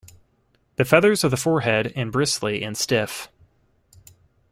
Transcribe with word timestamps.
The 0.77 0.83
feathers 0.83 1.23
of 1.23 1.29
the 1.29 1.37
forehead 1.37 1.93
and 1.95 2.11
bristly 2.11 2.63
and 2.63 2.75
stiff. 2.75 3.29